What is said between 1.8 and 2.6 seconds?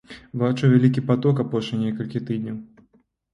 некалькі тыдняў.